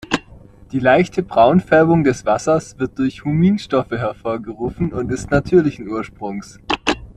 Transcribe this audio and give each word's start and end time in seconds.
Die 0.71 0.79
leichte 0.79 1.21
Braunfärbung 1.21 2.03
des 2.03 2.25
Wassers 2.25 2.79
wird 2.79 2.97
durch 2.97 3.23
Huminstoffe 3.23 3.91
hervorgerufen 3.91 4.93
und 4.93 5.11
ist 5.11 5.29
natürlichen 5.29 5.87
Ursprungs. 5.87 6.59